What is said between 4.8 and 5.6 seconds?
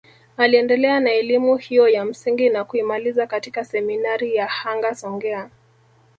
Songea